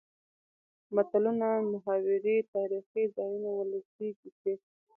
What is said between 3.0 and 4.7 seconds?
ځايونه ،ولسي کسې.